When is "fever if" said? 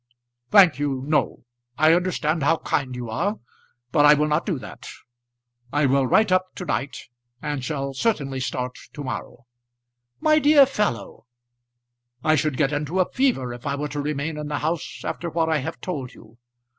13.11-13.67